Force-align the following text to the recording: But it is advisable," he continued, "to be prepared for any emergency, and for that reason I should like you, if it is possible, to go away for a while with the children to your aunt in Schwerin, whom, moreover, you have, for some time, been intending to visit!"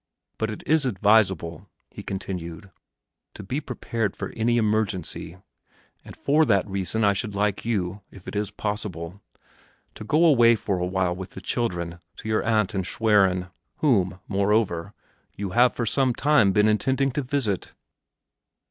But 0.39 0.49
it 0.49 0.63
is 0.65 0.83
advisable," 0.87 1.69
he 1.91 2.01
continued, 2.01 2.71
"to 3.35 3.43
be 3.43 3.61
prepared 3.61 4.15
for 4.15 4.33
any 4.35 4.57
emergency, 4.57 5.37
and 6.03 6.15
for 6.17 6.43
that 6.43 6.67
reason 6.67 7.03
I 7.03 7.13
should 7.13 7.35
like 7.35 7.65
you, 7.65 8.01
if 8.09 8.27
it 8.27 8.35
is 8.35 8.49
possible, 8.49 9.21
to 9.93 10.03
go 10.03 10.25
away 10.25 10.55
for 10.55 10.79
a 10.79 10.87
while 10.87 11.15
with 11.15 11.33
the 11.35 11.39
children 11.39 11.99
to 12.17 12.27
your 12.27 12.41
aunt 12.43 12.73
in 12.73 12.81
Schwerin, 12.81 13.51
whom, 13.77 14.19
moreover, 14.27 14.95
you 15.35 15.51
have, 15.51 15.71
for 15.71 15.85
some 15.85 16.15
time, 16.15 16.51
been 16.51 16.67
intending 16.67 17.11
to 17.11 17.21
visit!" 17.21 17.73